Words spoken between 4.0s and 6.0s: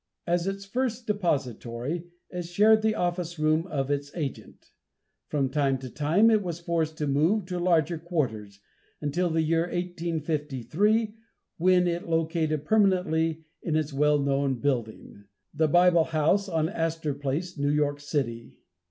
agent. From time to